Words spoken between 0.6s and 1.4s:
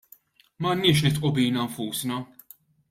M'għandniex nidħku